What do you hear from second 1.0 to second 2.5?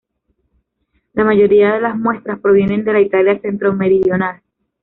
La mayoría de las muestras